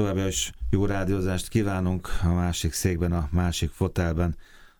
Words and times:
Továbbá 0.00 0.26
is 0.26 0.52
jó 0.70 0.86
rádiózást 0.86 1.48
kívánunk 1.48 2.08
a 2.22 2.32
másik 2.32 2.72
székben, 2.72 3.12
a 3.12 3.28
másik 3.32 3.70
fotelben, 3.70 4.36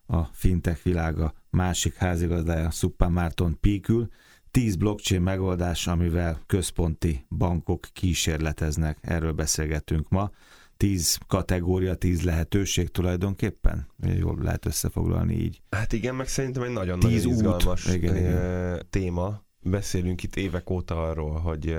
a 0.07 0.23
fintech 0.25 0.83
világa 0.83 1.35
másik 1.51 1.95
házigazdája 1.95 2.71
Szuppán 2.71 3.13
Márton 3.13 3.61
Píkül. 3.61 4.09
Tíz 4.51 4.77
blockchain 4.77 5.23
megoldás, 5.23 5.87
amivel 5.87 6.41
központi 6.47 7.27
bankok 7.29 7.87
kísérleteznek. 7.93 8.99
Erről 9.01 9.33
beszélgetünk 9.33 10.09
ma. 10.09 10.31
Tíz 10.77 11.19
kategória, 11.27 11.95
tíz 11.95 12.23
lehetőség 12.23 12.91
tulajdonképpen? 12.91 13.87
Jól 14.19 14.39
lehet 14.43 14.67
összefoglalni 14.67 15.35
így. 15.35 15.63
Hát 15.71 15.93
igen, 15.93 16.15
meg 16.15 16.29
szerintem 16.29 16.63
egy 16.63 16.73
nagyon-nagyon 16.73 17.19
izgalmas 17.19 17.87
igen, 17.87 18.17
igen. 18.17 18.87
téma. 18.91 19.43
Beszélünk 19.63 20.23
itt 20.23 20.37
évek 20.37 20.71
óta 20.71 21.09
arról, 21.09 21.39
hogy 21.39 21.77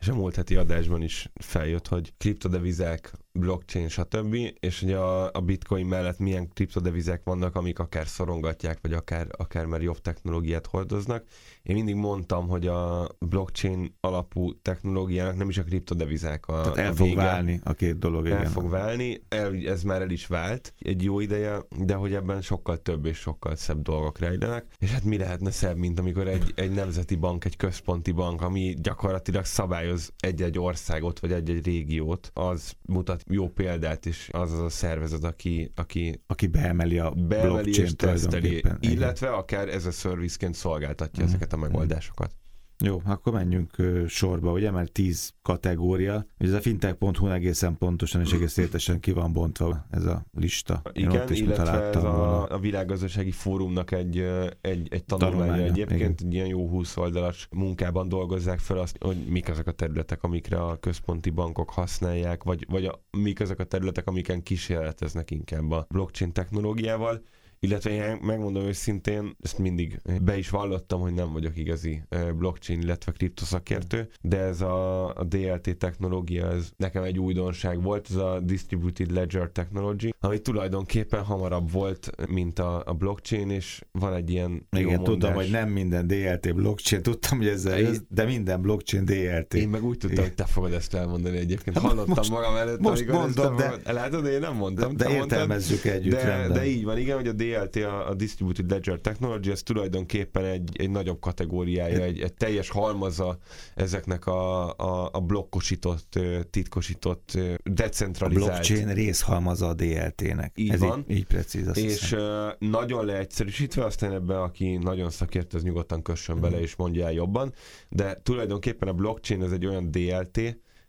és 0.00 0.08
a 0.08 0.14
múlt 0.14 0.34
heti 0.34 0.56
adásban 0.56 1.02
is 1.02 1.30
feljött, 1.34 1.88
hogy 1.88 2.12
kriptodevizák, 2.16 3.12
blockchain, 3.38 3.88
stb. 3.88 4.36
És 4.60 4.82
ugye 4.82 4.96
a, 4.96 5.30
a 5.32 5.40
bitcoin 5.40 5.86
mellett 5.86 6.18
milyen 6.18 6.48
kriptodevizák 6.48 7.20
vannak, 7.24 7.56
amik 7.56 7.78
akár 7.78 8.06
szorongatják, 8.06 8.78
vagy 8.82 8.92
akár, 8.92 9.26
akár 9.36 9.66
már 9.66 9.82
jobb 9.82 9.98
technológiát 9.98 10.66
hordoznak. 10.66 11.24
Én 11.62 11.74
mindig 11.74 11.94
mondtam, 11.94 12.48
hogy 12.48 12.66
a 12.66 13.08
blockchain 13.18 13.96
alapú 14.00 14.60
technológiának 14.62 15.36
nem 15.36 15.48
is 15.48 15.58
a 15.58 15.62
kriptodevizák 15.62 16.46
a, 16.46 16.60
Tehát 16.60 16.78
el 16.78 16.90
a 16.90 16.94
fog 16.94 17.14
válni 17.14 17.60
a 17.64 17.72
két 17.72 17.98
dolog. 17.98 18.26
El 18.26 18.38
igen. 18.38 18.50
fog 18.50 18.70
válni, 18.70 19.22
el, 19.28 19.54
ez 19.66 19.82
már 19.82 20.02
el 20.02 20.10
is 20.10 20.26
vált 20.26 20.74
egy 20.78 21.02
jó 21.02 21.20
ideje, 21.20 21.58
de 21.78 21.94
hogy 21.94 22.14
ebben 22.14 22.40
sokkal 22.40 22.76
több 22.76 23.06
és 23.06 23.16
sokkal 23.18 23.56
szebb 23.56 23.82
dolgok 23.82 24.18
rejlenek. 24.18 24.66
És 24.78 24.90
hát 24.90 25.04
mi 25.04 25.16
lehetne 25.16 25.50
szebb, 25.50 25.76
mint 25.76 25.98
amikor 25.98 26.28
egy, 26.28 26.52
egy 26.54 26.70
nemzeti 26.70 27.14
bank, 27.14 27.44
egy 27.44 27.56
központi 27.56 28.12
bank, 28.12 28.42
ami 28.42 28.74
gyakorlatilag 28.78 29.44
szabályoz 29.44 30.12
egy-egy 30.18 30.58
országot, 30.58 31.18
vagy 31.18 31.32
egy-egy 31.32 31.64
régiót, 31.64 32.30
az 32.34 32.72
mutat 32.86 33.23
jó 33.26 33.48
példát 33.48 34.06
is 34.06 34.28
az 34.32 34.52
az 34.52 34.60
a 34.60 34.68
szervezet, 34.68 35.24
aki, 35.24 35.72
aki, 35.74 36.22
aki 36.26 36.46
beemeli 36.46 36.98
a 36.98 37.10
beemeli 37.10 37.78
és 37.78 37.94
teszteli, 37.96 38.62
illetve 38.80 39.28
akár 39.28 39.68
ez 39.68 39.86
a 39.86 39.90
szervizként 39.90 40.54
szolgáltatja 40.54 41.22
mm. 41.22 41.26
ezeket 41.26 41.52
a 41.52 41.56
megoldásokat. 41.56 42.34
Jó, 42.78 43.02
akkor 43.04 43.32
menjünk 43.32 43.70
sorba, 44.08 44.52
ugye, 44.52 44.70
mert 44.70 44.92
tíz 44.92 45.34
kategória. 45.42 46.26
Ez 46.38 46.52
a 46.52 46.60
fintech.hu 46.60 47.28
egészen 47.28 47.78
pontosan 47.78 48.20
és 48.20 48.32
egész 48.32 48.56
értesen 48.56 49.00
ki 49.00 49.12
van 49.12 49.32
bontva 49.32 49.86
ez 49.90 50.04
a 50.04 50.26
lista. 50.32 50.82
Én 50.92 51.10
Igen, 51.10 51.30
is 51.30 51.40
illetve 51.40 51.82
ez 51.82 52.04
a, 52.04 52.50
a 52.50 52.58
világgazdasági 52.58 53.30
fórumnak 53.30 53.90
egy, 53.90 54.18
egy, 54.60 54.88
egy 54.90 55.04
tanulmánya, 55.04 55.40
tanulmánya 55.40 55.64
egyébként, 55.64 56.20
igen. 56.20 56.32
ilyen 56.32 56.46
jó 56.46 56.68
20 56.68 56.96
oldalas 56.96 57.48
munkában 57.50 58.08
dolgozzák 58.08 58.58
fel 58.58 58.78
azt, 58.78 58.96
hogy 59.00 59.16
mik 59.28 59.48
azok 59.48 59.66
a 59.66 59.72
területek, 59.72 60.22
amikre 60.22 60.62
a 60.62 60.76
központi 60.76 61.30
bankok 61.30 61.70
használják, 61.70 62.42
vagy, 62.42 62.66
vagy 62.70 62.84
a, 62.84 63.04
mik 63.10 63.40
azok 63.40 63.58
a 63.58 63.64
területek, 63.64 64.06
amiken 64.06 64.42
kísérleteznek 64.42 65.30
inkább 65.30 65.70
a 65.70 65.86
blockchain 65.88 66.32
technológiával 66.32 67.22
illetve 67.64 67.90
én 67.90 68.18
megmondom 68.22 68.62
őszintén, 68.62 69.36
ezt 69.42 69.58
mindig 69.58 70.00
be 70.22 70.38
is 70.38 70.50
vallottam, 70.50 71.00
hogy 71.00 71.14
nem 71.14 71.32
vagyok 71.32 71.56
igazi 71.56 72.02
blockchain, 72.36 72.80
illetve 72.80 73.12
kriptoszakértő, 73.12 74.08
de 74.20 74.38
ez 74.38 74.60
a, 74.60 75.12
DLT 75.28 75.76
technológia, 75.76 76.50
ez 76.52 76.70
nekem 76.76 77.02
egy 77.02 77.18
újdonság 77.18 77.82
volt, 77.82 78.06
ez 78.10 78.16
a 78.16 78.40
Distributed 78.40 79.10
Ledger 79.10 79.48
Technology, 79.48 80.14
ami 80.20 80.40
tulajdonképpen 80.40 81.22
hamarabb 81.22 81.70
volt, 81.70 82.10
mint 82.28 82.58
a, 82.58 82.82
a 82.86 82.92
blockchain, 82.92 83.50
és 83.50 83.80
van 83.92 84.14
egy 84.14 84.30
ilyen 84.30 84.66
Igen, 84.76 85.02
tudom, 85.02 85.32
hogy 85.32 85.50
nem 85.50 85.68
minden 85.68 86.06
DLT 86.06 86.54
blockchain, 86.54 87.02
tudtam, 87.02 87.38
hogy 87.38 87.46
ez 87.46 87.64
én, 87.64 87.96
de 88.08 88.24
minden 88.24 88.60
blockchain 88.60 89.04
DLT. 89.04 89.54
Én 89.54 89.68
meg 89.68 89.84
úgy 89.84 89.98
tudtam, 89.98 90.10
Igen. 90.10 90.24
hogy 90.24 90.34
te 90.34 90.44
fogod 90.44 90.72
ezt 90.72 90.94
elmondani 90.94 91.36
egyébként. 91.36 91.78
Hallottam 91.78 92.14
most, 92.16 92.30
magam 92.30 92.56
előtt, 92.56 92.80
most 92.80 93.06
mondom, 93.06 93.56
de, 93.56 93.92
látod, 93.92 94.26
én 94.26 94.40
nem 94.40 94.54
mondtam. 94.54 94.96
De, 94.96 95.04
de 95.04 95.14
értelmezzük 95.14 95.84
együtt. 95.84 96.12
De, 96.12 96.48
de 96.52 96.66
így 96.66 96.84
van, 96.84 96.98
igen, 96.98 97.16
hogy 97.16 97.28
a 97.28 97.32
DLT 97.32 97.53
DLT, 97.54 97.76
a, 97.76 98.08
a 98.08 98.14
Distributed 98.14 98.70
Ledger 98.70 98.98
Technology, 98.98 99.50
ez 99.50 99.62
tulajdonképpen 99.62 100.44
egy, 100.44 100.70
egy 100.80 100.90
nagyobb 100.90 101.20
kategóriája, 101.20 102.02
egy, 102.02 102.20
egy 102.20 102.34
teljes 102.34 102.68
halmaza 102.68 103.38
ezeknek 103.74 104.26
a, 104.26 104.70
a, 104.76 105.08
a 105.12 105.20
blokkosított, 105.20 106.18
titkosított, 106.50 107.38
decentralizált... 107.62 108.48
A 108.48 108.52
blockchain 108.52 108.94
részhalmaza 108.94 109.68
a 109.68 109.74
DLT-nek. 109.74 110.52
Így 110.54 110.70
ez 110.70 110.80
van. 110.80 111.04
Így, 111.08 111.16
így 111.16 111.26
precíz, 111.26 111.68
azt 111.68 111.78
És 111.78 112.00
hiszem. 112.00 112.52
nagyon 112.58 113.04
leegyszerűsítve, 113.04 113.84
aztán 113.84 114.12
ebben, 114.12 114.36
aki 114.36 114.76
nagyon 114.76 115.10
szakért, 115.10 115.54
az 115.54 115.62
nyugodtan 115.62 116.02
kössön 116.02 116.40
bele, 116.40 116.56
mm. 116.56 116.62
és 116.62 116.76
mondja 116.76 117.04
el 117.04 117.12
jobban, 117.12 117.52
de 117.88 118.20
tulajdonképpen 118.22 118.88
a 118.88 118.92
blockchain 118.92 119.42
ez 119.42 119.52
egy 119.52 119.66
olyan 119.66 119.90
DLT, 119.90 120.40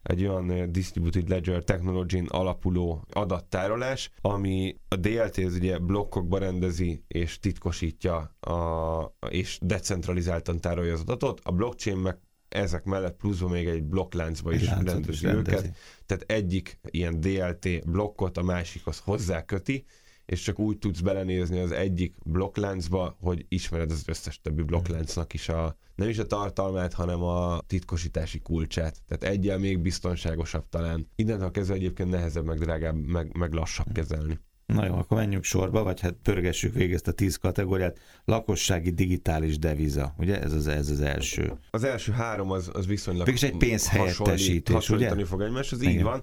egy 0.06 0.26
olyan 0.26 0.52
eh, 0.52 0.66
Distributed 0.66 1.30
Ledger 1.30 1.64
technology 1.64 2.24
alapuló 2.28 3.06
adattárolás, 3.12 4.12
ami 4.22 4.78
a 4.88 4.96
DLT 4.96 5.38
az 5.38 5.54
ugye 5.54 5.78
blokkokba 5.78 6.38
rendezi 6.38 7.04
és 7.08 7.40
titkosítja 7.40 8.16
a, 8.40 9.28
és 9.30 9.60
decentralizáltan 9.62 10.60
tárolja 10.60 10.94
az 10.94 11.00
adatot, 11.00 11.42
a 11.44 11.52
blockchain 11.52 11.98
meg 11.98 12.18
ezek 12.50 12.84
mellett 12.84 13.18
pluszban 13.18 13.50
még 13.50 13.68
egy 13.68 13.84
blokkláncba 13.84 14.54
is 14.54 14.70
rendezi, 14.70 15.10
is 15.10 15.22
rendezi 15.22 15.52
őket. 15.52 15.76
Tehát 16.06 16.24
egyik 16.28 16.80
ilyen 16.90 17.20
DLT 17.20 17.90
blokkot 17.90 18.38
a 18.38 18.44
másikhoz 18.44 19.00
hozzáköti, 19.00 19.86
és 20.26 20.42
csak 20.42 20.60
úgy 20.60 20.78
tudsz 20.78 21.00
belenézni 21.00 21.60
az 21.60 21.72
egyik 21.72 22.16
blokkláncba, 22.24 23.18
hogy 23.22 23.46
ismered 23.50 23.92
az 23.92 24.04
összes 24.08 24.42
többi 24.42 24.62
blokkláncnak 24.62 25.34
is 25.34 25.50
a, 25.50 25.78
nem 25.96 26.10
is 26.10 26.18
a 26.18 26.28
tartalmát, 26.28 26.94
hanem 26.94 27.24
a 27.24 27.60
titkosítási 27.68 28.40
kulcsát. 28.40 29.02
Tehát 29.08 29.36
egyel 29.36 29.58
még 29.58 29.80
biztonságosabb 29.80 30.70
talán. 30.70 31.08
Innentől 31.16 31.52
kezdve 31.52 31.76
egyébként 31.76 32.10
nehezebb, 32.10 32.46
meg 32.46 32.60
drágább, 32.60 32.96
meg, 32.96 33.38
meg 33.38 33.54
lassabb 33.54 33.92
kezelni. 33.94 34.40
Na 34.66 34.86
jó, 34.86 34.94
akkor 34.94 35.18
menjünk 35.18 35.44
sorba, 35.44 35.84
vagy 35.84 36.00
hát 36.00 36.14
pörgessük 36.14 36.74
végig 36.74 36.94
ezt 36.94 37.08
a 37.08 37.12
tíz 37.12 37.36
kategóriát. 37.36 38.00
Lakossági 38.26 38.90
digitális 38.90 39.58
deviza, 39.58 40.16
ugye? 40.18 40.42
Ez 40.42 40.54
az, 40.54 40.68
ez 40.68 40.90
az 40.90 41.02
első. 41.02 41.54
Az 41.72 41.84
első 41.84 42.12
három 42.12 42.52
az, 42.52 42.70
az 42.74 42.86
viszonylag 42.86 43.26
Végül 43.26 43.50
egy 43.50 43.58
pénzhelyettesítés, 43.58 44.76
hasonlítani 44.76 45.22
ugye? 45.22 45.30
fog 45.30 45.42
egymáshoz, 45.42 45.82
így 45.82 45.90
Igen. 45.90 46.04
van. 46.04 46.22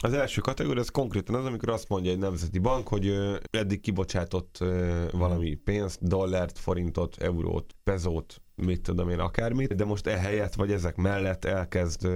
Az 0.00 0.12
első 0.12 0.40
kategória 0.40 0.80
az 0.80 0.88
konkrétan 0.88 1.34
az, 1.34 1.44
amikor 1.44 1.68
azt 1.68 1.88
mondja 1.88 2.10
egy 2.10 2.18
nemzeti 2.18 2.58
bank, 2.58 2.88
hogy 2.88 3.14
eddig 3.50 3.80
kibocsátott 3.80 4.58
valami 5.12 5.54
pénzt, 5.54 6.06
dollárt, 6.06 6.58
forintot, 6.58 7.16
eurót, 7.22 7.74
pezót, 7.84 8.42
mit 8.54 8.80
tudom 8.82 9.08
én, 9.10 9.18
akármit, 9.18 9.74
de 9.74 9.84
most 9.84 10.06
ehelyett 10.06 10.54
vagy 10.54 10.72
ezek 10.72 10.96
mellett 10.96 11.44
elkezd, 11.44 12.08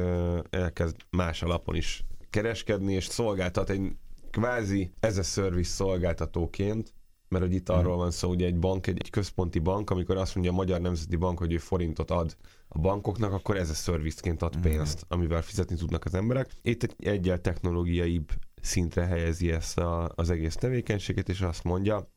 elkezd 0.50 0.96
más 1.10 1.42
alapon 1.42 1.74
is 1.74 2.04
kereskedni, 2.30 2.92
és 2.92 3.04
szolgáltat 3.04 3.70
egy 3.70 3.92
kvázi 4.30 4.92
ez 5.00 5.18
a 5.18 5.22
service 5.22 5.70
szolgáltatóként, 5.70 6.94
mert 7.32 7.44
hogy 7.44 7.54
itt 7.54 7.68
mhm. 7.68 7.78
arról 7.78 7.96
van 7.96 8.10
szó, 8.10 8.28
hogy 8.28 8.42
egy 8.42 8.58
bank, 8.58 8.86
egy, 8.86 8.98
egy 8.98 9.10
központi 9.10 9.58
bank, 9.58 9.90
amikor 9.90 10.16
azt 10.16 10.34
mondja 10.34 10.52
a 10.52 10.56
Magyar 10.56 10.80
Nemzeti 10.80 11.16
Bank, 11.16 11.38
hogy 11.38 11.52
ő 11.52 11.58
forintot 11.58 12.10
ad 12.10 12.36
a 12.68 12.78
bankoknak, 12.78 13.32
akkor 13.32 13.56
ez 13.56 13.70
a 13.70 13.74
szervizként 13.74 14.42
ad 14.42 14.54
mhm. 14.54 14.62
pénzt, 14.62 15.04
amivel 15.08 15.42
fizetni 15.42 15.76
tudnak 15.76 16.04
az 16.04 16.14
emberek. 16.14 16.50
Itt 16.62 16.82
egy 16.82 16.94
egyel 16.98 17.40
technológiaibb 17.40 18.30
szintre 18.60 19.06
helyezi 19.06 19.50
ezt 19.50 19.78
a, 19.78 20.12
az 20.14 20.30
egész 20.30 20.54
tevékenységet, 20.54 21.28
és 21.28 21.40
azt 21.40 21.64
mondja, 21.64 22.10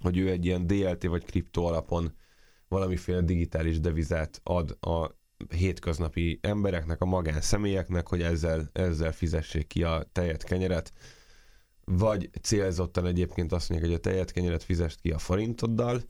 hogy 0.00 0.18
ő 0.18 0.30
egy 0.30 0.44
ilyen 0.44 0.66
DLT 0.66 1.06
vagy 1.06 1.24
kriptó 1.24 1.66
alapon 1.66 2.12
valamiféle 2.68 3.20
digitális 3.20 3.80
devizát 3.80 4.40
ad 4.44 4.76
a 4.80 5.16
hétköznapi 5.48 6.38
embereknek, 6.42 7.00
a 7.00 7.04
magánszemélyeknek, 7.04 8.08
hogy 8.08 8.22
ezzel, 8.22 8.70
ezzel 8.72 9.12
fizessék 9.12 9.66
ki 9.66 9.82
a 9.82 10.08
tejet, 10.12 10.44
kenyeret, 10.44 10.92
vagy 11.88 12.30
célzottan 12.42 13.06
egyébként 13.06 13.52
azt 13.52 13.68
mondják, 13.68 13.90
hogy 13.90 14.00
a 14.00 14.02
tejet, 14.10 14.32
kenyeret 14.32 14.62
fizest 14.62 15.00
ki 15.00 15.10
a 15.10 15.18
forintoddal, 15.18 16.02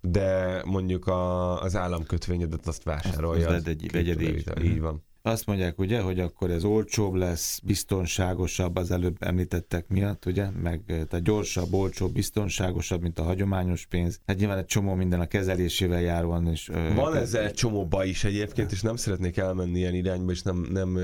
de 0.00 0.62
mondjuk 0.64 1.06
a, 1.06 1.60
az 1.62 1.76
államkötvényedet 1.76 2.66
azt 2.66 2.82
vásárolja. 2.82 3.48
Az 3.48 3.66
egy, 3.66 3.96
egyedi. 3.96 4.44
Így 4.62 4.80
van. 4.80 5.02
Azt 5.26 5.46
mondják 5.46 5.78
ugye, 5.78 6.00
hogy 6.00 6.20
akkor 6.20 6.50
ez 6.50 6.64
olcsóbb 6.64 7.14
lesz, 7.14 7.60
biztonságosabb 7.64 8.76
az 8.76 8.90
előbb 8.90 9.16
említettek 9.20 9.88
miatt, 9.88 10.26
ugye, 10.26 10.50
meg 10.62 10.82
tehát 10.86 11.22
gyorsabb, 11.22 11.72
olcsóbb, 11.72 12.12
biztonságosabb, 12.12 13.02
mint 13.02 13.18
a 13.18 13.22
hagyományos 13.22 13.86
pénz. 13.86 14.20
Hát 14.26 14.36
nyilván 14.36 14.58
egy 14.58 14.66
csomó 14.66 14.94
minden 14.94 15.20
a 15.20 15.26
kezelésével 15.26 16.00
járóan 16.00 16.52
is. 16.52 16.70
Van 16.94 17.16
ezzel 17.16 17.44
egy 17.44 17.54
csomó 17.54 17.86
baj 17.86 18.08
is 18.08 18.24
egyébként, 18.24 18.72
és 18.72 18.80
nem 18.80 18.96
szeretnék 18.96 19.36
elmenni 19.36 19.78
ilyen 19.78 19.94
irányba, 19.94 20.32
és 20.32 20.42
nem, 20.42 20.66
nem 20.70 20.98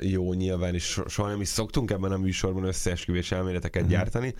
jó 0.00 0.32
nyilván, 0.32 0.74
és 0.74 1.00
soha 1.06 1.28
nem 1.28 1.40
is 1.40 1.48
szoktunk 1.48 1.90
ebben 1.90 2.12
a 2.12 2.18
műsorban 2.18 2.64
összeesküvés 2.64 3.32
elméleteket 3.32 3.82
uh-huh. 3.82 3.96
gyártani, 3.96 4.34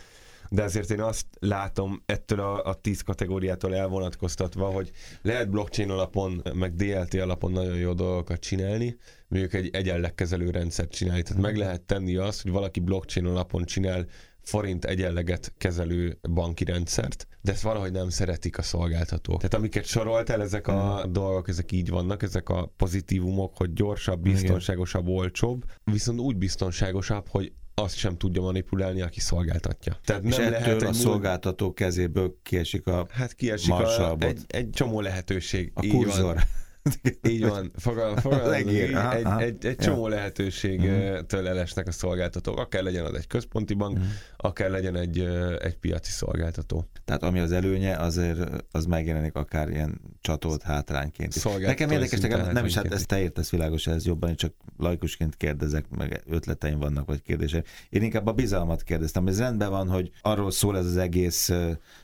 de 0.51 0.63
azért 0.63 0.91
én 0.91 1.01
azt 1.01 1.27
látom 1.41 2.03
ettől 2.07 2.41
a, 2.41 2.65
a 2.65 2.75
tíz 2.75 3.01
kategóriától 3.01 3.75
elvonatkoztatva, 3.75 4.67
hogy 4.67 4.91
lehet 5.23 5.51
blockchain 5.51 5.91
alapon, 5.91 6.43
meg 6.55 6.75
DLT 6.75 7.15
alapon 7.15 7.53
nagyon 7.53 7.77
jó 7.77 7.93
dolgokat 7.93 8.41
csinálni, 8.41 8.97
mondjuk 9.29 9.55
egy 9.55 9.69
egyenlegkezelő 9.73 10.51
rendszert 10.51 10.91
csinálni. 10.91 11.23
Tehát 11.23 11.43
meg 11.43 11.57
lehet 11.57 11.83
tenni 11.83 12.17
azt, 12.17 12.43
hogy 12.43 12.51
valaki 12.51 12.81
blockchain 12.81 13.27
alapon 13.27 13.65
csinál 13.65 14.07
forint 14.45 14.85
egyenleget 14.85 15.53
kezelő 15.59 16.19
banki 16.31 16.65
rendszert, 16.65 17.27
de 17.41 17.53
ezt 17.53 17.63
valahogy 17.63 17.93
nem 17.93 18.09
szeretik 18.09 18.59
a 18.59 18.63
szolgáltatók. 18.63 19.37
Tehát 19.37 19.55
amiket 19.55 19.85
soroltál, 19.85 20.43
ezek 20.43 20.67
a 20.67 21.01
hmm. 21.01 21.13
dolgok, 21.13 21.49
ezek 21.49 21.73
így 21.73 21.89
vannak, 21.89 22.23
ezek 22.23 22.49
a 22.49 22.73
pozitívumok, 22.77 23.57
hogy 23.57 23.73
gyorsabb, 23.73 24.21
biztonságosabb, 24.21 25.07
olcsóbb, 25.07 25.65
viszont 25.85 26.21
úgy 26.21 26.37
biztonságosabb, 26.37 27.29
hogy 27.29 27.53
azt 27.75 27.97
sem 27.97 28.17
tudja 28.17 28.43
manipulálni, 28.43 29.01
aki 29.01 29.21
szolgáltatja. 29.21 29.97
Tehát 30.05 30.25
és 30.25 30.37
nem 30.37 30.51
lehet 30.51 30.83
a 30.83 30.93
szolgáltató 30.93 31.73
kezéből 31.73 32.39
kiesik 32.43 32.87
a 32.87 33.07
Hát 33.11 33.35
kiesik 33.35 33.73
a, 33.73 34.17
egy, 34.19 34.41
egy 34.47 34.71
csomó 34.71 35.01
lehetőség. 35.01 35.71
A 35.75 35.87
kurzor. 35.87 36.35
Van. 36.35 36.43
Így 37.29 37.47
van, 37.49 37.71
fogal, 37.77 38.17
fogal, 38.17 38.55
egy, 38.55 38.69
egy, 38.69 38.95
egy, 39.39 39.67
egy 39.67 39.77
csomó 39.77 40.09
ja. 40.09 40.15
lehetőségtől 40.15 41.23
uh-huh. 41.23 41.49
elesnek 41.49 41.87
a 41.87 41.93
szolgáltatók, 41.93 42.59
akár 42.59 42.83
legyen 42.83 43.05
az 43.05 43.15
egy 43.15 43.27
központi 43.27 43.75
bank, 43.75 43.97
uh-huh. 43.97 44.13
akár 44.37 44.71
legyen 44.71 44.97
egy, 44.97 45.19
egy 45.61 45.77
piaci 45.77 46.11
szolgáltató. 46.11 46.89
Tehát 47.05 47.23
ami 47.23 47.39
az 47.39 47.53
előnye, 47.53 47.97
azért 47.97 48.65
az 48.71 48.87
megjelenik 48.87 49.35
akár 49.35 49.69
ilyen 49.69 50.01
csatolt 50.21 50.63
hátrányként. 50.63 51.59
Nekem 51.59 51.91
érdekes, 51.91 52.21
nekem 52.21 52.53
nem 52.53 52.65
is, 52.65 52.75
hát 52.75 52.93
ezt 52.93 53.07
te 53.07 53.21
értesz 53.21 53.51
világos, 53.51 53.87
ez 53.87 54.07
jobban, 54.07 54.29
én 54.29 54.37
csak 54.37 54.53
laikusként 54.79 55.37
kérdezek, 55.37 55.89
meg 55.89 56.23
ötleteim 56.27 56.79
vannak, 56.79 57.07
vagy 57.07 57.23
kérdéseim. 57.23 57.63
Én 57.91 58.03
inkább 58.03 58.27
a 58.27 58.33
bizalmat 58.33 58.83
kérdeztem. 58.83 59.27
Ez 59.27 59.39
rendben 59.39 59.71
van, 59.71 59.89
hogy 59.89 60.11
arról 60.23 60.51
szól 60.51 60.77
ez 60.77 60.87
az 60.87 60.97
egész 60.97 61.53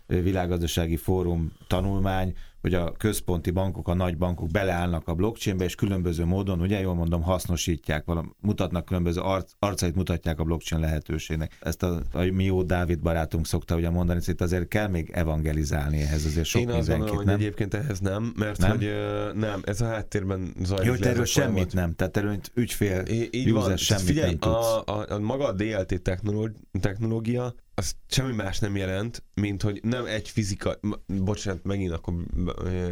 világgazdasági 0.07 0.97
fórum 0.97 1.53
tanulmány, 1.67 2.35
hogy 2.61 2.75
a 2.75 2.93
központi 2.93 3.51
bankok, 3.51 3.89
a 3.89 3.95
nagy 3.95 4.17
bankok 4.17 4.51
beleállnak 4.51 5.09
a 5.09 5.15
blockchainbe, 5.15 5.65
és 5.65 5.75
különböző 5.75 6.25
módon, 6.25 6.61
ugye 6.61 6.81
jól 6.81 6.95
mondom, 6.95 7.23
hasznosítják, 7.23 8.05
valam, 8.05 8.37
mutatnak 8.41 8.85
különböző 8.85 9.21
arc, 9.21 9.53
arcait 9.59 9.95
mutatják 9.95 10.39
a 10.41 10.45
blockchain 10.45 10.83
lehetőségnek. 10.83 11.59
Ezt 11.61 11.83
a, 11.83 12.03
a 12.13 12.23
mi 12.23 12.45
jó 12.45 12.63
Dávid 12.63 13.01
barátunk 13.01 13.47
szokta 13.47 13.77
ugye 13.77 13.91
mondani, 13.91 14.21
hogy 14.25 14.35
azért 14.39 14.69
kell 14.69 14.89
még 14.89 15.11
evangelizálni 15.11 16.01
ehhez, 16.01 16.25
azért 16.25 16.47
sok 16.47 16.61
Én 16.61 16.69
azt 16.69 16.89
gondolom, 16.89 17.17
hogy 17.17 17.29
egyébként 17.29 17.75
ehhez 17.75 17.99
nem, 17.99 18.33
mert 18.37 18.59
nem? 18.59 18.71
hogy 18.71 18.91
nem, 19.35 19.61
ez 19.65 19.81
a 19.81 19.87
háttérben 19.87 20.55
zajlik. 20.63 20.87
Jó, 20.87 21.09
erről 21.11 21.25
semmit 21.25 21.53
folyamat. 21.53 21.73
nem, 21.73 21.95
tehát 21.95 22.17
erről 22.17 22.39
ügyfél, 22.55 23.03
I- 23.07 23.29
így 23.33 23.51
user, 23.51 23.69
van. 23.69 23.77
semmit 23.77 24.05
Figyelj, 24.05 24.29
nem 24.29 24.39
tudsz. 24.39 24.67
A, 24.67 24.83
a, 24.87 25.05
a, 25.09 25.19
maga 25.19 25.47
a 25.47 25.53
DLT 25.53 26.03
technológia 26.81 27.55
az 27.81 27.95
semmi 28.09 28.35
más 28.35 28.59
nem 28.59 28.77
jelent, 28.77 29.23
mint 29.35 29.63
hogy 29.63 29.81
nem 29.83 30.07
egy 30.07 30.29
fizika, 30.29 30.79
bocsánat, 31.07 31.65
megint 31.65 31.93
akkor 31.93 32.15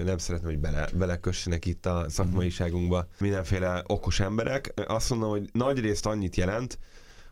nem 0.04 0.18
szeretném, 0.18 0.50
hogy 0.50 0.58
bele, 0.58 0.88
belekössenek 0.94 1.66
itt 1.66 1.86
a 1.86 2.06
szakmaiságunkba 2.08 3.08
mindenféle 3.18 3.82
okos 3.86 4.20
emberek. 4.20 4.72
Azt 4.86 5.10
mondom, 5.10 5.30
hogy 5.30 5.48
nagy 5.52 5.80
részt 5.80 6.06
annyit 6.06 6.36
jelent, 6.36 6.78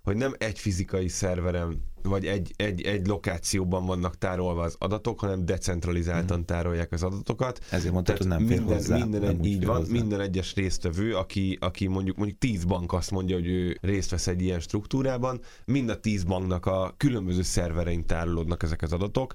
hogy 0.07 0.17
nem 0.17 0.35
egy 0.39 0.59
fizikai 0.59 1.09
szerveren, 1.09 1.83
vagy 2.03 2.27
egy, 2.27 2.53
egy, 2.57 2.83
egy 2.83 3.07
lokációban 3.07 3.87
vannak 3.87 4.19
tárolva 4.19 4.63
az 4.63 4.77
adatok, 4.79 5.21
hanem 5.21 5.45
decentralizáltan 5.45 6.37
hmm. 6.37 6.45
tárolják 6.45 6.93
az 6.93 7.03
adatokat. 7.03 7.65
Ezért 7.71 7.93
mondtad, 7.93 8.17
hogy 8.17 8.27
nem 8.27 8.43
minden, 8.43 8.67
fél 8.67 8.75
hozzá. 8.75 8.97
Minden, 8.97 9.21
nem 9.21 9.31
egy, 9.31 9.47
így 9.47 9.67
van, 9.67 9.77
hozzá. 9.77 9.93
minden 9.93 10.21
egyes 10.21 10.55
résztvevő, 10.55 11.15
aki, 11.15 11.59
aki 11.61 11.87
mondjuk 11.87 12.17
mondjuk 12.17 12.39
tíz 12.39 12.65
bank 12.65 12.93
azt 12.93 13.11
mondja, 13.11 13.37
hogy 13.37 13.47
ő 13.47 13.79
részt 13.81 14.11
vesz 14.11 14.27
egy 14.27 14.43
ilyen 14.43 14.61
struktúrában, 14.61 15.41
mind 15.65 15.89
a 15.89 16.01
tíz 16.01 16.25
banknak 16.25 16.67
a 16.67 16.95
különböző 16.97 17.43
szerverein 17.43 18.07
tárolódnak 18.07 18.63
ezek 18.63 18.83
az 18.83 18.93
adatok, 18.93 19.35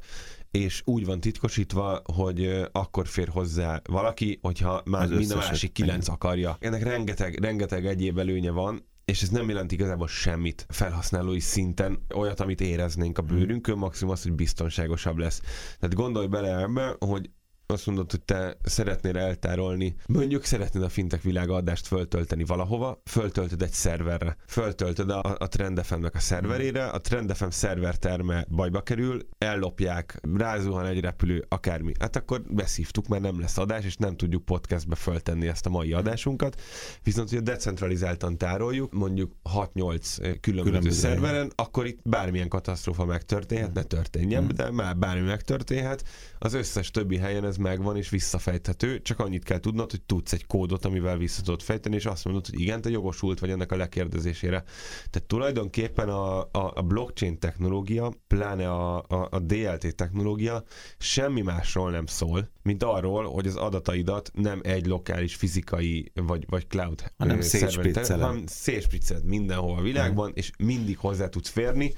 és 0.51 0.81
úgy 0.85 1.05
van 1.05 1.19
titkosítva, 1.19 2.01
hogy 2.13 2.67
akkor 2.71 3.07
fér 3.07 3.27
hozzá 3.27 3.81
valaki, 3.89 4.39
hogyha 4.41 4.81
már 4.85 5.07
mind 5.07 5.31
a 5.31 5.35
másik 5.35 5.71
kilenc 5.71 6.07
akarja. 6.07 6.57
Ennek 6.59 6.83
rengeteg, 6.83 7.39
rengeteg 7.41 7.85
egyéb 7.85 8.17
előnye 8.17 8.51
van, 8.51 8.89
és 9.05 9.21
ez 9.21 9.29
nem 9.29 9.49
jelent 9.49 9.71
igazából 9.71 10.07
semmit 10.07 10.65
felhasználói 10.69 11.39
szinten, 11.39 12.05
olyat, 12.15 12.39
amit 12.39 12.61
éreznénk 12.61 13.17
a 13.17 13.21
bőrünkön, 13.21 13.77
maximum 13.77 14.13
az, 14.13 14.23
hogy 14.23 14.33
biztonságosabb 14.33 15.17
lesz. 15.17 15.41
Tehát 15.79 15.95
gondolj 15.95 16.27
bele 16.27 16.57
ebbe, 16.59 16.95
hogy 16.99 17.29
azt 17.71 17.85
mondod, 17.85 18.11
hogy 18.11 18.21
te 18.21 18.57
szeretnél 18.63 19.17
eltárolni, 19.17 19.95
mondjuk 20.07 20.43
szeretnéd 20.43 20.83
a 20.83 20.89
fintek 20.89 21.21
világadást 21.21 21.87
föltölteni 21.87 22.43
valahova, 22.43 23.01
föltöltöd 23.05 23.61
egy 23.61 23.71
szerverre, 23.71 24.37
föltöltöd 24.47 25.09
a, 25.09 25.35
a 25.39 25.47
Trendefemnek 25.47 26.15
a 26.15 26.19
szerverére, 26.19 26.85
a 26.85 26.99
Trendefem 26.99 27.49
szerver 27.49 27.95
terme 27.95 28.45
bajba 28.49 28.81
kerül, 28.81 29.27
ellopják, 29.37 30.19
rázuhan 30.37 30.85
egy 30.85 30.99
repülő, 30.99 31.45
akármi. 31.47 31.93
Hát 31.99 32.15
akkor 32.15 32.41
beszívtuk, 32.41 33.07
mert 33.07 33.21
nem 33.21 33.39
lesz 33.39 33.57
adás, 33.57 33.85
és 33.85 33.95
nem 33.95 34.17
tudjuk 34.17 34.45
podcastbe 34.45 34.95
föltenni 34.95 35.47
ezt 35.47 35.65
a 35.65 35.69
mai 35.69 35.93
adásunkat. 35.93 36.61
Viszont, 37.03 37.29
hogy 37.29 37.43
decentralizáltan 37.43 38.37
tároljuk, 38.37 38.93
mondjuk 38.93 39.31
6-8 39.53 39.67
különböző, 39.73 40.39
különböző 40.41 40.89
szerveren, 40.89 41.33
helyen. 41.33 41.51
akkor 41.55 41.85
itt 41.85 41.99
bármilyen 42.03 42.47
katasztrófa 42.47 43.05
megtörténhet, 43.05 43.73
ne 43.73 43.83
történjen, 43.83 44.43
hmm. 44.43 44.55
de 44.55 44.71
már 44.71 44.97
bármi 44.97 45.27
megtörténhet. 45.27 46.03
Az 46.39 46.53
összes 46.53 46.91
többi 46.91 47.17
helyen 47.17 47.45
ez 47.45 47.57
megvan 47.61 47.97
és 47.97 48.09
visszafejthető, 48.09 49.01
csak 49.01 49.19
annyit 49.19 49.43
kell 49.43 49.59
tudnod, 49.59 49.91
hogy 49.91 50.01
tudsz 50.01 50.33
egy 50.33 50.45
kódot, 50.45 50.85
amivel 50.85 51.17
vissza 51.17 51.41
tudod 51.41 51.61
fejteni, 51.61 51.95
és 51.95 52.05
azt 52.05 52.25
mondod, 52.25 52.45
hogy 52.45 52.59
igen, 52.59 52.81
te 52.81 52.89
jogosult 52.89 53.39
vagy 53.39 53.49
ennek 53.49 53.71
a 53.71 53.75
lekérdezésére. 53.75 54.63
Tehát 55.09 55.27
tulajdonképpen 55.27 56.09
a, 56.09 56.39
a, 56.39 56.71
a 56.75 56.81
blockchain 56.81 57.39
technológia, 57.39 58.13
pláne 58.27 58.69
a, 58.69 58.97
a, 58.97 59.27
a 59.31 59.39
DLT 59.39 59.95
technológia 59.95 60.63
semmi 60.97 61.41
másról 61.41 61.91
nem 61.91 62.05
szól, 62.05 62.49
mint 62.63 62.83
arról, 62.83 63.23
hogy 63.31 63.47
az 63.47 63.55
adataidat 63.55 64.31
nem 64.33 64.59
egy 64.63 64.85
lokális 64.85 65.35
fizikai 65.35 66.11
vagy, 66.13 66.45
vagy 66.49 66.67
cloud 66.67 67.11
hanem 67.17 68.45
szétspricceled 68.45 69.25
mindenhol 69.25 69.77
a 69.77 69.81
világban, 69.81 70.29
mm. 70.29 70.33
és 70.33 70.51
mindig 70.57 70.97
hozzá 70.97 71.27
tudsz 71.27 71.49
férni, 71.49 71.93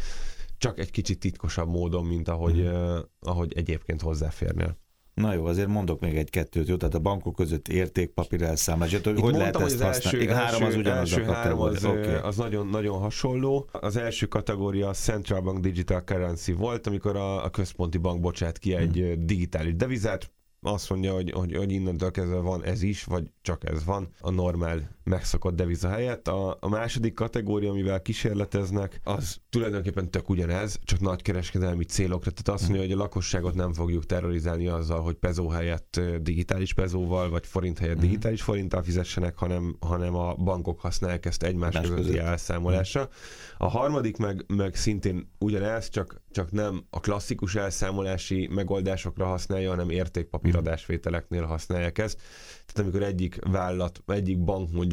csak 0.58 0.80
egy 0.80 0.92
kicsit 0.92 1.20
titkosabb 1.20 1.68
módon, 1.68 2.06
mint 2.06 2.28
ahogy, 2.28 2.62
mm. 2.62 2.66
uh, 2.66 3.00
ahogy 3.20 3.54
egyébként 3.54 4.02
hozzáférnél. 4.02 4.78
Na 5.14 5.34
jó, 5.34 5.46
azért 5.46 5.68
mondok 5.68 6.00
még 6.00 6.18
egy-kettőt, 6.18 6.68
jó? 6.68 6.76
Tehát 6.76 6.96
a 6.96 7.00
bankok 7.00 7.36
között 7.36 7.68
értékpapír 7.68 8.42
elszámolás, 8.42 8.92
hogy 8.92 9.04
hogy 9.04 9.14
mondtam, 9.14 9.40
lehet 9.40 9.62
ezt 9.62 9.82
használni? 9.82 10.28
Első, 10.28 10.34
három 10.34 10.64
az 10.64 10.76
ugyanaz 10.76 11.14
első 11.14 11.30
a 11.30 11.34
három 11.34 11.60
az, 11.60 11.86
okay. 11.86 12.14
az 12.14 12.38
nagyon, 12.38 12.68
nagyon 12.68 13.00
hasonló. 13.00 13.70
Az 13.72 13.96
első 13.98 14.26
kategória 14.26 14.88
a 14.88 14.94
Central 14.94 15.42
Bank 15.42 15.60
Digital 15.60 16.02
Currency 16.02 16.52
volt, 16.52 16.88
amikor 16.88 17.16
a, 17.16 17.44
a 17.44 17.50
központi 17.50 17.98
bank 17.98 18.22
bocsát 18.22 18.58
ki 18.58 18.76
egy 18.76 18.96
hmm. 18.96 19.26
digitális 19.26 19.76
devizát, 19.76 20.32
azt 20.62 20.90
mondja, 20.90 21.14
hogy, 21.14 21.32
hogy, 21.32 21.56
hogy 21.56 21.72
innentől 21.72 22.12
kezdve 22.12 22.40
van 22.40 22.64
ez 22.64 22.82
is, 22.82 23.04
vagy 23.04 23.32
csak 23.42 23.70
ez 23.70 23.86
van 23.86 24.10
a 24.20 24.30
normál 24.30 24.93
megszokott 25.04 25.56
deviza 25.56 25.90
helyett. 25.90 26.28
A, 26.28 26.58
a 26.60 26.70
második 26.70 27.14
kategória, 27.14 27.70
amivel 27.70 28.02
kísérleteznek, 28.02 29.00
az 29.04 29.38
tulajdonképpen 29.50 30.12
tök 30.12 30.30
ugyanez, 30.30 30.80
csak 30.84 31.00
nagy 31.00 31.22
kereskedelmi 31.22 31.84
célokra. 31.84 32.32
Tehát 32.32 32.60
azt 32.60 32.70
mondja, 32.70 32.88
hogy 32.88 33.00
a 33.00 33.02
lakosságot 33.04 33.54
nem 33.54 33.74
fogjuk 33.74 34.06
terrorizálni 34.06 34.68
azzal, 34.68 35.02
hogy 35.02 35.16
pezó 35.16 35.48
helyett 35.48 36.02
digitális 36.22 36.74
pezóval, 36.74 37.30
vagy 37.30 37.46
forint 37.46 37.80
helyett 37.80 37.96
uh-huh. 37.96 38.10
digitális 38.10 38.42
forinttal 38.42 38.84
fizessenek, 38.84 39.38
hanem, 39.38 39.78
hanem 39.80 40.16
a 40.16 40.34
bankok 40.36 40.80
használják 40.80 41.26
ezt 41.26 41.44
egymás 41.44 41.80
közötti 41.80 42.18
elszámolásra. 42.18 43.10
A 43.58 43.68
harmadik 43.68 44.18
meg, 44.18 44.46
meg 44.48 44.76
szintén 44.76 45.32
ugyanez, 45.40 45.90
csak, 45.90 46.22
csak 46.32 46.52
nem 46.52 46.86
a 46.90 47.00
klasszikus 47.00 47.56
elszámolási 47.56 48.50
megoldásokra 48.54 49.26
használja, 49.26 49.70
hanem 49.70 49.90
értékpapíradásvételeknél 49.90 51.44
használják 51.44 51.98
ezt. 51.98 52.22
Tehát 52.66 52.80
amikor 52.80 53.04
egyik 53.04 53.40
vállalat, 53.52 54.04
egyik 54.06 54.44
bank 54.44 54.72
mondjuk 54.72 54.93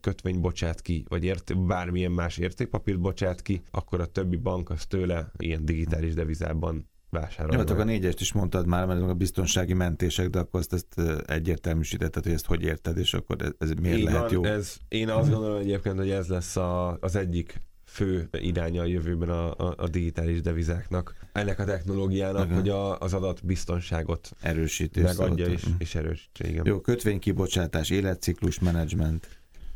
kötvény 0.00 0.40
bocsát 0.40 0.80
ki, 0.80 1.04
vagy 1.08 1.24
érté, 1.24 1.54
bármilyen 1.54 2.12
más 2.12 2.38
értékpapírt 2.38 3.00
bocsát 3.00 3.42
ki, 3.42 3.62
akkor 3.70 4.00
a 4.00 4.06
többi 4.06 4.36
bank 4.36 4.70
az 4.70 4.86
tőle 4.86 5.32
ilyen 5.38 5.64
digitális 5.64 6.14
devizában 6.14 6.90
vásárolni. 7.10 7.56
Jó, 7.56 7.68
hát 7.68 7.78
a 7.78 7.84
négyest 7.84 8.20
is 8.20 8.32
mondtad 8.32 8.66
már, 8.66 8.86
mert 8.86 9.02
a 9.02 9.14
biztonsági 9.14 9.74
mentések, 9.74 10.28
de 10.28 10.38
akkor 10.38 10.60
azt, 10.60 10.72
ezt 10.72 11.00
egyértelműsítetted, 11.26 12.22
hogy 12.22 12.32
ezt 12.32 12.46
hogy 12.46 12.62
érted, 12.62 12.98
és 12.98 13.14
akkor 13.14 13.36
ez, 13.42 13.50
ez 13.58 13.70
miért 13.70 13.98
Így 13.98 14.04
lehet 14.04 14.20
van, 14.20 14.32
jó? 14.32 14.44
Ez, 14.44 14.76
én 14.88 15.08
azt 15.08 15.30
gondolom 15.30 15.56
egyébként, 15.58 15.96
hogy 15.96 16.10
ez 16.10 16.26
lesz 16.26 16.56
a, 16.56 16.96
az 17.00 17.16
egyik 17.16 17.62
fő 17.92 18.28
iránya 18.32 18.82
a 18.82 18.84
jövőben 18.84 19.28
a, 19.28 19.50
a, 19.56 19.74
a 19.76 19.88
digitális 19.88 20.40
devizáknak. 20.40 21.14
Ennek 21.32 21.58
a 21.58 21.64
technológiának, 21.64 22.42
uh-huh. 22.42 22.58
hogy 22.58 22.68
a, 22.68 22.98
az 22.98 23.14
adat 23.14 23.44
biztonságot 23.44 24.30
erősíti, 24.40 25.00
megadja 25.00 25.46
és, 25.46 25.62
és 25.78 25.94
erősítse. 25.94 26.48
Igen. 26.48 26.66
Jó, 26.66 26.80
kötvénykibocsátás, 26.80 27.90
életciklus 27.90 28.58
menedzsment. 28.58 29.28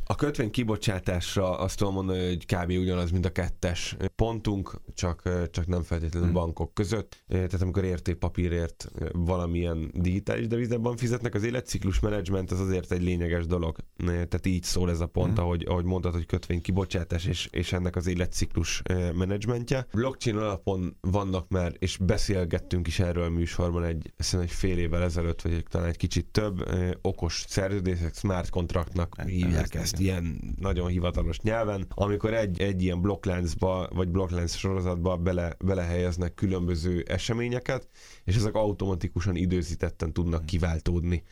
A 0.08 0.14
kötvény 0.14 0.50
kibocsátásra 0.50 1.58
azt 1.58 1.76
tudom 1.76 1.94
mondani, 1.94 2.26
hogy 2.26 2.46
kb. 2.46 2.70
ugyanaz, 2.70 3.10
mint 3.10 3.26
a 3.26 3.32
kettes 3.32 3.96
pontunk, 4.16 4.80
csak, 4.94 5.22
csak 5.50 5.66
nem 5.66 5.82
feltétlenül 5.82 6.28
hmm. 6.28 6.36
bankok 6.36 6.74
között. 6.74 7.24
Tehát 7.28 7.62
amikor 7.62 7.84
értékpapírért 7.84 8.90
valamilyen 9.12 9.90
digitális 9.94 10.46
devizában 10.46 10.96
fizetnek, 10.96 11.34
az 11.34 11.44
életciklus 11.44 12.00
menedzsment 12.00 12.50
az 12.50 12.60
azért 12.60 12.92
egy 12.92 13.02
lényeges 13.02 13.46
dolog. 13.46 13.76
Tehát 14.04 14.46
így 14.46 14.62
szól 14.62 14.90
ez 14.90 15.00
a 15.00 15.06
pont, 15.06 15.36
hmm. 15.36 15.44
ahogy, 15.44 15.64
ahogy 15.68 15.84
mondtad, 15.84 16.12
hogy 16.12 16.26
kötvény 16.26 16.60
kibocsátás 16.60 17.24
és, 17.26 17.48
és 17.50 17.72
ennek 17.72 17.96
az 17.96 18.06
életciklus 18.06 18.82
menedzsmentje. 19.14 19.86
Blockchain 19.92 20.36
alapon 20.36 20.96
vannak 21.00 21.48
már, 21.48 21.72
és 21.78 21.96
beszélgettünk 21.96 22.86
is 22.86 22.98
erről 22.98 23.24
a 23.24 23.30
műsorban 23.30 23.84
egy, 23.84 24.12
egy 24.32 24.50
fél 24.50 24.78
évvel 24.78 25.02
ezelőtt, 25.02 25.42
vagy 25.42 25.62
talán 25.68 25.88
egy 25.88 25.96
kicsit 25.96 26.26
több, 26.26 26.70
okos 27.02 27.44
szerződések, 27.48 28.14
smart 28.14 28.50
kontraktnak 28.50 29.20
hívják 29.26 29.74
ezt 29.74 29.94
ilyen 30.00 30.54
nagyon 30.58 30.88
hivatalos 30.88 31.40
nyelven, 31.40 31.86
amikor 31.88 32.34
egy, 32.34 32.60
egy 32.60 32.82
ilyen 32.82 33.00
blokkláncba, 33.00 33.88
vagy 33.94 34.08
blokklánc 34.08 34.54
sorozatba 34.54 35.16
bele, 35.16 35.56
belehelyeznek 35.64 36.34
különböző 36.34 37.04
eseményeket, 37.08 37.88
és 38.24 38.36
ezek 38.36 38.54
automatikusan 38.54 39.36
időzítetten 39.36 40.12
tudnak 40.12 40.38
hmm. 40.38 40.46
kiváltódni. 40.46 41.22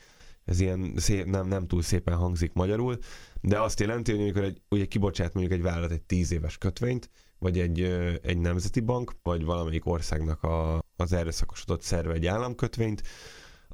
Ez 0.44 0.60
ilyen 0.60 0.92
szép, 0.96 1.24
nem, 1.24 1.46
nem 1.46 1.66
túl 1.66 1.82
szépen 1.82 2.16
hangzik 2.16 2.52
magyarul, 2.52 2.98
de 3.40 3.60
azt 3.60 3.80
jelenti, 3.80 4.12
hogy 4.12 4.20
amikor 4.20 4.42
egy, 4.42 4.62
ugye 4.68 4.84
kibocsát 4.84 5.34
mondjuk 5.34 5.58
egy 5.58 5.62
vállalat 5.62 5.90
egy 5.90 6.02
tíz 6.02 6.32
éves 6.32 6.58
kötvényt, 6.58 7.10
vagy 7.38 7.58
egy, 7.58 7.80
egy 8.22 8.38
nemzeti 8.38 8.80
bank, 8.80 9.12
vagy 9.22 9.44
valamelyik 9.44 9.86
országnak 9.86 10.42
a, 10.42 10.82
az 10.96 11.12
erre 11.12 11.30
szakosodott 11.30 11.82
szerve 11.82 12.12
egy 12.12 12.26
államkötvényt, 12.26 13.02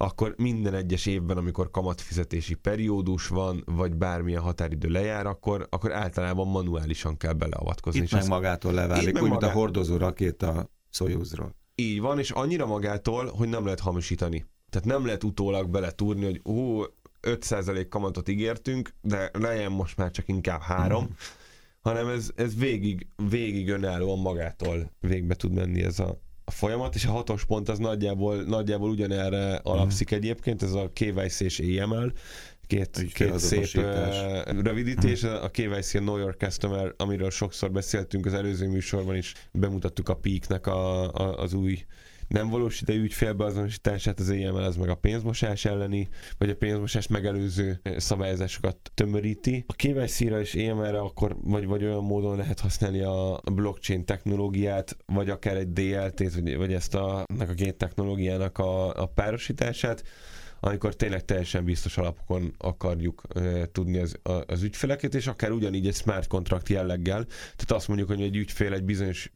akkor 0.02 0.34
minden 0.36 0.74
egyes 0.74 1.06
évben, 1.06 1.36
amikor 1.36 1.70
kamatfizetési 1.70 2.54
periódus 2.54 3.28
van, 3.28 3.62
vagy 3.66 3.94
bármilyen 3.94 4.42
határidő 4.42 4.88
lejár, 4.88 5.26
akkor, 5.26 5.66
akkor 5.70 5.92
általában 5.92 6.48
manuálisan 6.48 7.16
kell 7.16 7.32
beleavatkozni. 7.32 7.98
Itt 8.00 8.06
és 8.06 8.12
meg 8.12 8.28
magától 8.28 8.72
leválik, 8.72 9.22
úgy, 9.22 9.28
mint 9.28 9.42
a 9.42 9.50
hordozó 9.50 9.96
rakéta 9.96 10.70
Soyuzról. 10.90 11.54
Így 11.74 12.00
van, 12.00 12.18
és 12.18 12.30
annyira 12.30 12.66
magától, 12.66 13.26
hogy 13.26 13.48
nem 13.48 13.64
lehet 13.64 13.80
hamisítani. 13.80 14.46
Tehát 14.70 14.88
nem 14.88 15.04
lehet 15.04 15.24
utólag 15.24 15.70
beletúrni, 15.70 16.24
hogy 16.24 16.40
ó, 16.44 16.82
5% 17.22 17.86
kamatot 17.88 18.28
ígértünk, 18.28 18.90
de 19.00 19.30
legyen 19.32 19.72
most 19.72 19.96
már 19.96 20.10
csak 20.10 20.28
inkább 20.28 20.60
három, 20.60 21.04
mm. 21.04 21.14
hanem 21.80 22.08
ez, 22.08 22.30
ez 22.34 22.56
végig, 22.56 23.06
végig 23.28 23.68
önállóan 23.68 24.18
magától 24.18 24.90
végbe 25.00 25.34
tud 25.34 25.52
menni 25.52 25.82
ez 25.82 25.98
a, 25.98 26.20
a 26.50 26.52
folyamat, 26.52 26.94
és 26.94 27.04
a 27.04 27.10
hatos 27.10 27.44
pont 27.44 27.68
az 27.68 27.78
nagyjából, 27.78 28.42
nagyjából 28.42 28.90
ugyanerre 28.90 29.54
alapszik 29.54 30.12
mm. 30.12 30.16
egyébként, 30.16 30.62
ez 30.62 30.72
a 30.72 30.90
KYC 30.92 31.40
és 31.40 31.58
EML, 31.58 32.12
két, 32.66 33.06
két 33.12 33.38
szép 33.38 33.68
uh, 33.76 34.62
rövidítés, 34.62 35.22
a 35.22 35.48
KYC 35.48 35.94
a 35.94 35.98
Know 35.98 36.16
Your 36.16 36.36
Customer, 36.36 36.94
amiről 36.96 37.30
sokszor 37.30 37.70
beszéltünk 37.70 38.26
az 38.26 38.34
előző 38.34 38.68
műsorban 38.68 39.16
is, 39.16 39.34
bemutattuk 39.52 40.08
a 40.08 40.14
Peak-nek 40.14 40.66
a, 40.66 41.12
a, 41.12 41.38
az 41.38 41.52
új 41.52 41.84
nem 42.30 42.48
valós 42.48 42.80
idejű 42.80 43.02
ügyfélbeazonosítását 43.02 44.20
az 44.20 44.30
EML, 44.30 44.62
az 44.62 44.76
meg 44.76 44.88
a 44.88 44.94
pénzmosás 44.94 45.64
elleni, 45.64 46.08
vagy 46.38 46.50
a 46.50 46.56
pénzmosás 46.56 47.06
megelőző 47.06 47.80
szabályozásokat 47.96 48.76
tömöríti. 48.94 49.64
A 49.66 49.72
KYC-re 49.72 50.40
és 50.40 50.54
EML-re 50.54 51.00
akkor 51.00 51.36
vagy, 51.42 51.66
vagy 51.66 51.84
olyan 51.84 52.04
módon 52.04 52.36
lehet 52.36 52.60
használni 52.60 53.00
a 53.00 53.40
blockchain 53.52 54.04
technológiát, 54.04 54.96
vagy 55.06 55.30
akár 55.30 55.56
egy 55.56 55.72
DLT-t, 55.72 56.34
vagy, 56.34 56.56
vagy 56.56 56.72
ezt 56.72 56.94
a, 56.94 57.18
a 57.38 57.54
két 57.56 57.76
technológiának 57.76 58.58
a, 58.58 59.02
a 59.02 59.06
párosítását, 59.06 60.04
amikor 60.60 60.94
tényleg 60.94 61.24
teljesen 61.24 61.64
biztos 61.64 61.98
alapokon 61.98 62.54
akarjuk 62.58 63.22
tudni 63.72 63.98
az, 63.98 64.16
a, 64.22 64.32
az 64.46 64.62
ügyfeleket, 64.62 65.14
és 65.14 65.26
akár 65.26 65.50
ugyanígy 65.50 65.86
egy 65.86 65.94
smart 65.94 66.26
contract 66.26 66.68
jelleggel. 66.68 67.24
Tehát 67.24 67.72
azt 67.72 67.88
mondjuk, 67.88 68.08
hogy 68.08 68.22
egy 68.22 68.36
ügyfél 68.36 68.72
egy 68.72 68.84
bizonyos 68.84 69.32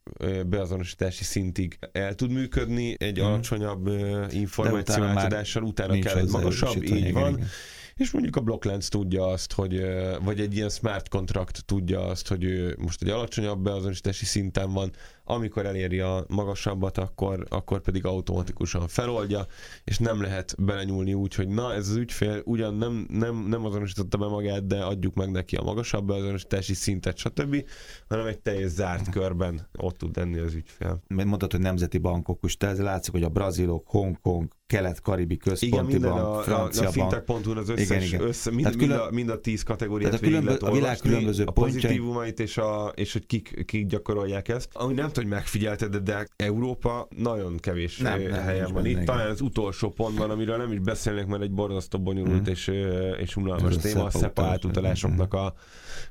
beazonosítási 0.47 1.25
szintig 1.25 1.79
el 1.93 2.15
tud 2.15 2.31
működni, 2.31 2.97
egy 2.99 3.19
hmm. 3.19 3.27
alacsonyabb 3.27 3.89
információ 4.31 5.03
átadással, 5.03 5.63
utána 5.63 5.99
kell 5.99 6.17
egy 6.17 6.31
magasabb, 6.31 6.83
így 6.83 6.97
igen, 6.97 7.13
van. 7.13 7.33
Igen 7.33 7.49
és 7.95 8.11
mondjuk 8.11 8.37
a 8.37 8.41
blokklánc 8.41 8.89
tudja 8.89 9.27
azt, 9.27 9.53
hogy, 9.53 9.85
vagy 10.23 10.41
egy 10.41 10.57
ilyen 10.57 10.69
smart 10.69 11.09
contract 11.09 11.65
tudja 11.65 12.07
azt, 12.07 12.29
hogy 12.29 12.45
ő 12.45 12.77
most 12.79 13.03
egy 13.03 13.09
alacsonyabb 13.09 13.63
beazonosítási 13.63 14.25
szinten 14.25 14.73
van, 14.73 14.93
amikor 15.25 15.67
eléri 15.67 16.01
a 16.01 16.25
magasabbat, 16.29 16.99
akkor, 16.99 17.47
akkor 17.49 17.81
pedig 17.81 18.05
automatikusan 18.05 18.89
feloldja, 18.89 19.47
és 19.85 19.99
nem 19.99 20.23
lehet 20.23 20.55
belenyúlni 20.59 21.15
úgy, 21.15 21.35
hogy 21.35 21.49
na, 21.49 21.75
ez 21.75 21.89
az 21.89 21.97
ügyfél 21.97 22.43
ugyan 22.45 22.75
nem, 22.75 23.07
nem, 23.11 23.37
nem 23.37 23.65
azonosította 23.65 24.19
be 24.19 24.27
magát, 24.27 24.67
de 24.67 24.83
adjuk 24.83 25.15
meg 25.15 25.31
neki 25.31 25.57
a 25.57 25.63
magasabb 25.63 26.07
beazonosítási 26.07 26.75
szintet, 26.75 27.17
stb., 27.17 27.65
hanem 28.09 28.27
egy 28.27 28.39
teljes 28.39 28.71
zárt 28.71 29.11
körben 29.11 29.69
ott 29.79 29.99
tud 29.99 30.17
lenni 30.17 30.39
az 30.39 30.55
ügyfél. 30.55 31.03
Mondtad, 31.09 31.51
hogy 31.51 31.61
nemzeti 31.61 31.99
bankok, 31.99 32.39
és 32.43 32.57
te 32.57 32.67
ez 32.67 32.81
látszik, 32.81 33.13
hogy 33.13 33.23
a 33.23 33.29
brazilok, 33.29 33.89
Hongkong, 33.89 34.49
kelet-karibi 34.67 35.37
központi 35.37 35.95
igen, 35.95 36.11
bank, 36.11 36.39
a, 36.39 36.43
francia 36.43 36.83
a, 36.83 36.89
a 36.89 36.91
fintech.hu 36.91 37.59
az 37.59 37.69
összes, 37.69 37.85
igen, 37.85 38.03
igen. 38.03 38.21
Össze, 38.21 38.51
mind, 38.51 38.67
mind, 38.67 38.79
külön, 38.79 38.99
a, 38.99 39.11
mind 39.11 39.29
a 39.29 39.41
tíz 39.41 39.63
kategóriát 39.63 40.15
a, 40.15 40.19
különbö, 40.19 40.57
a 40.61 40.71
világ 40.71 40.97
különböző 40.97 41.45
a 41.45 41.51
pozitívumait 41.51 42.41
és, 42.41 42.57
a, 42.57 42.93
és 42.95 43.13
hogy 43.13 43.27
kik, 43.27 43.65
kik 43.67 43.87
gyakorolják 43.87 44.49
ezt. 44.49 44.69
Ami 44.73 44.95
nem 44.95 45.11
tudom, 45.15 45.29
hogy 45.31 45.39
megfigyelted, 45.39 45.97
de, 45.97 46.29
Európa 46.37 47.09
nagyon 47.17 47.57
kevés 47.57 47.99
nem, 47.99 48.23
nem, 48.23 48.43
helyen 48.43 48.73
van. 48.73 48.87
Itt 48.87 49.05
talán 49.05 49.31
az 49.31 49.41
utolsó 49.41 49.91
pontban, 49.91 50.31
amiről 50.31 50.57
nem 50.57 50.73
is 50.73 50.79
beszélnek, 50.79 51.27
mert 51.27 51.43
egy 51.43 51.53
borzasztó 51.53 51.99
bonyolult 51.99 52.49
mm. 52.49 52.51
és, 52.51 52.71
és 53.19 53.37
unalmas 53.37 53.77
téma, 53.77 54.05
a 54.05 54.11
SEPA 54.11 54.43
átutalásoknak 54.43 55.35
a 55.35 55.55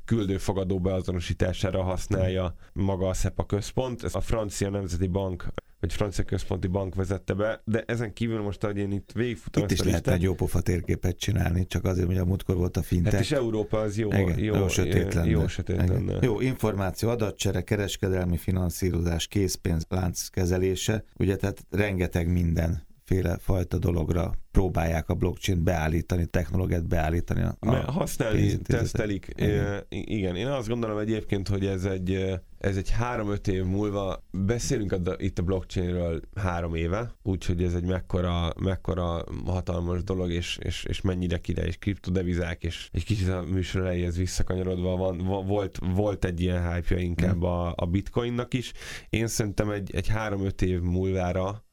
küldőfogadó 0.06 0.80
beazonosítására 0.80 1.84
használja 1.84 2.56
maga 2.74 3.08
a 3.08 3.14
SEPA 3.14 3.46
központ. 3.46 4.04
Ez 4.04 4.16
a 4.16 4.22
francia 4.22 4.70
nemzeti 4.70 5.08
bank 5.08 5.46
vagy 5.84 5.94
francia 5.94 6.24
központi 6.24 6.68
bank 6.68 6.96
vezette 6.96 7.34
be, 7.34 7.62
de 7.66 7.84
ezen 7.88 8.14
kívül 8.14 8.42
most, 8.42 8.64
ahogy 8.64 8.78
én 8.78 8.92
itt 8.92 9.12
végigfutom 9.14 9.64
Itt 9.64 9.72
is 9.72 9.82
lehet 9.82 10.08
egy 10.08 10.22
jó 10.22 10.34
pofa 10.34 10.62
térképet 10.62 11.18
csinálni, 11.18 11.68
csak 11.68 11.86
azért, 11.86 12.08
hogy 12.08 12.18
a 12.18 12.26
múltkor 12.26 12.56
volt 12.56 12.78
a 12.78 12.82
fintech. 12.82 13.14
Hát 13.14 13.24
és 13.24 13.32
Európa 13.32 13.80
az 13.80 13.98
jó, 13.98 14.08
Igen, 14.08 14.40
jó, 14.40 14.56
jó, 14.56 14.68
sötét 14.68 15.14
lenne. 15.14 15.30
Jó, 15.30 15.48
sötét 15.48 15.76
lenne. 15.90 16.18
Jó, 16.22 16.42
információ, 16.42 17.10
adatcsere, 17.10 17.62
kereskedelmi 17.62 18.38
finanszírozás, 18.38 19.28
készpénz, 19.28 19.86
kezelése, 20.30 21.04
ugye 21.18 21.36
tehát 21.36 21.66
rengeteg 21.70 22.32
minden 22.32 22.84
féle 23.14 23.38
fajta 23.38 23.78
dologra 23.78 24.34
próbálják 24.52 25.10
a 25.10 25.14
blockchain 25.14 25.64
beállítani, 25.64 26.26
technológiát 26.26 26.88
beállítani. 26.88 27.42
A, 27.60 27.92
használni, 27.92 28.58
tesztelik. 28.58 29.28
Igen. 29.36 29.84
igen, 29.90 30.36
én 30.36 30.48
azt 30.48 30.68
gondolom 30.68 30.98
egyébként, 30.98 31.48
hogy 31.48 31.66
ez 31.66 31.86
egy, 31.86 32.40
ez 32.58 32.78
egy 32.78 32.90
három-öt 32.90 33.48
év 33.48 33.64
múlva, 33.64 34.24
beszélünk 34.32 34.92
a, 34.92 35.00
itt 35.18 35.40
a 35.40 35.44
blockchainről 35.44 36.22
három 36.36 36.76
éve, 36.76 37.16
úgyhogy 37.24 37.64
ez 37.64 37.74
egy 37.74 37.86
mekkora, 37.86 38.54
mekkora 38.60 39.24
hatalmas 39.46 40.04
dolog, 40.04 40.32
és, 40.32 40.58
és, 40.62 40.84
és 40.84 41.02
mennyire 41.02 41.38
kire, 41.38 41.66
és 41.66 41.78
kriptodevizák, 41.78 42.64
és 42.64 42.90
egy 42.92 43.06
kicsit 43.06 43.30
a 43.30 43.42
műsor 43.42 43.82
elejéhez 43.82 44.18
visszakanyarodva 44.18 44.96
van, 44.96 45.18
volt, 45.48 45.80
volt 45.94 46.26
egy 46.26 46.42
ilyen 46.42 46.74
hype 46.74 47.02
inkább 47.02 47.38
mm. 47.38 47.44
a, 47.44 47.74
a 47.76 47.86
bitcoinnak 47.86 48.54
is. 48.54 48.72
Én 49.10 49.28
szerintem 49.28 49.70
egy, 49.70 49.96
egy 49.96 50.08
három-öt 50.08 50.62
év 50.62 50.82
múlvára 50.82 51.64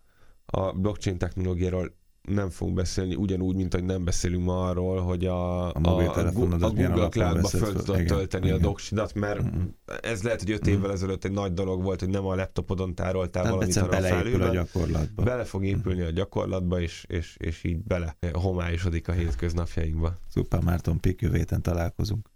a 0.51 0.73
blockchain 0.73 1.19
technológiáról 1.19 1.99
nem 2.23 2.51
fogunk 2.51 2.77
beszélni, 2.77 3.15
ugyanúgy, 3.15 3.57
mint 3.57 3.75
hogy 3.75 3.85
nem 3.85 4.05
beszélünk 4.05 4.45
ma 4.45 4.69
arról, 4.69 5.01
hogy 5.01 5.25
a, 5.25 5.67
a, 5.67 5.79
a, 5.83 6.19
a 6.19 6.33
Google 6.33 7.09
Cloud-ba 7.09 7.49
föl 7.49 7.73
tudod 7.73 8.05
tölteni 8.05 8.47
igen. 8.47 8.59
a 8.59 8.61
doksidat, 8.61 9.15
mert 9.15 9.43
mm-hmm. 9.43 9.65
ez 10.03 10.23
lehet, 10.23 10.41
hogy 10.41 10.51
öt 10.51 10.67
évvel 10.67 10.81
mm-hmm. 10.81 10.91
ezelőtt 10.91 11.25
egy 11.25 11.33
nagy 11.33 11.53
dolog 11.53 11.83
volt, 11.83 12.01
hogy 12.01 12.09
nem 12.09 12.27
a 12.27 12.35
laptopodon 12.35 12.95
tároltál 12.95 13.43
nem, 13.43 13.53
valamit 13.53 13.77
arra 13.77 14.01
felülve. 14.01 14.49
a 14.49 14.53
gyakorlatba. 14.53 15.23
Bele 15.23 15.45
fog 15.45 15.65
épülni 15.65 16.01
a 16.01 16.11
gyakorlatba, 16.11 16.81
és, 16.81 17.05
és, 17.09 17.37
és 17.39 17.65
így 17.65 17.83
bele 17.83 18.17
homályosodik 18.33 19.09
a 19.09 19.13
hétköznapjainkba. 19.13 20.19
Szuper 20.29 20.63
Márton 20.63 21.01
Pik, 21.01 21.21
jövő 21.21 21.45
találkozunk. 21.63 22.31